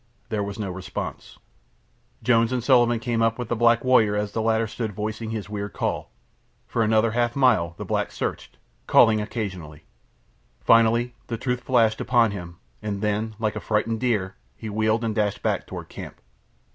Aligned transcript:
There 0.29 0.41
was 0.43 0.57
no 0.57 0.71
response. 0.71 1.37
Jones 2.23 2.51
and 2.51 2.63
Sullivan 2.63 2.97
came 2.99 3.21
up 3.21 3.37
with 3.37 3.49
the 3.49 3.55
black 3.55 3.83
warrior 3.83 4.15
as 4.15 4.31
the 4.31 4.41
latter 4.41 4.65
stood 4.65 4.93
voicing 4.93 5.29
his 5.29 5.47
weird 5.47 5.73
call. 5.73 6.09
For 6.65 6.81
another 6.81 7.11
half 7.11 7.35
mile 7.35 7.75
the 7.77 7.85
black 7.85 8.11
searched, 8.11 8.57
calling 8.87 9.21
occasionally. 9.21 9.83
Finally 10.59 11.13
the 11.27 11.37
truth 11.37 11.61
flashed 11.61 12.01
upon 12.01 12.31
him, 12.31 12.57
and 12.81 13.03
then, 13.03 13.35
like 13.37 13.55
a 13.55 13.59
frightened 13.59 13.99
deer, 13.99 14.33
he 14.55 14.71
wheeled 14.71 15.03
and 15.03 15.13
dashed 15.13 15.43
back 15.43 15.67
toward 15.67 15.87
camp. 15.87 16.19